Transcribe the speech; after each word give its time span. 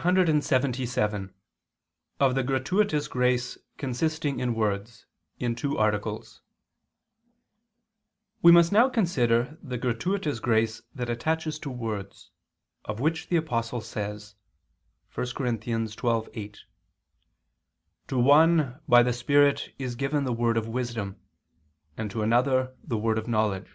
_______________________QUESTION 0.02 0.20
177 0.24 1.34
OF 2.20 2.34
THE 2.34 2.42
GRATUITOUS 2.42 3.06
GRACE 3.08 3.58
CONSISTING 3.76 4.40
IN 4.40 4.54
WORDS 4.54 5.04
(In 5.38 5.54
Two 5.54 5.76
Articles) 5.76 6.40
We 8.40 8.50
must 8.50 8.72
now 8.72 8.88
consider 8.88 9.58
the 9.62 9.76
gratuitous 9.76 10.40
grace 10.40 10.80
that 10.94 11.10
attaches 11.10 11.58
to 11.58 11.70
words; 11.70 12.30
of 12.86 12.98
which 13.00 13.28
the 13.28 13.36
Apostle 13.36 13.82
says 13.82 14.36
(1 15.14 15.26
Cor. 15.34 15.44
12:8): 15.48 16.56
"To 18.08 18.18
one... 18.18 18.80
by 18.88 19.02
the 19.02 19.12
Spirit 19.12 19.74
is 19.78 19.96
given 19.96 20.24
the 20.24 20.32
word 20.32 20.56
of 20.56 20.66
wisdom, 20.66 21.20
and 21.98 22.10
to 22.10 22.22
another 22.22 22.74
the 22.82 22.96
word 22.96 23.18
of 23.18 23.28
knowledge." 23.28 23.70